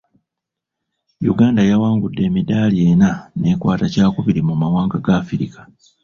[1.25, 5.61] Yuganda yawangudde emidaali enna, n'ekwata kyakubiri mu mawanga ga Africa.